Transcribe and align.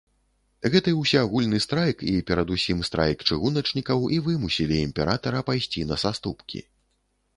Гэты 0.75 0.93
ўсеагульны 1.01 1.59
страйк 1.65 1.97
і, 2.13 2.15
перадусім, 2.31 2.81
страйк 2.91 3.17
чыгуначнікаў, 3.29 3.99
і 4.17 4.21
вымусілі 4.29 4.75
імператара 4.89 5.45
пайсці 5.51 5.87
на 5.93 6.03
саступкі. 6.07 6.59